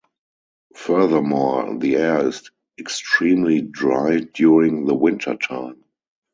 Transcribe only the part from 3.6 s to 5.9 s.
dry during the winter time.